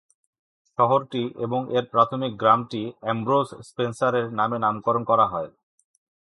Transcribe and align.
শহরটি 0.77 1.23
এবং 1.45 1.61
এর 1.77 1.85
প্রাথমিক 1.93 2.31
গ্রামটি 2.41 2.81
অ্যামব্রোস 3.01 3.49
স্পেন্সারের 3.69 4.25
নামে 4.39 4.57
নামকরণ 4.59 5.03
করা 5.03 5.25
হয়। 5.27 5.49